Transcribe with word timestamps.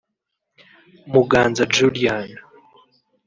Muganza 1.11 1.63
Julian 1.73 2.29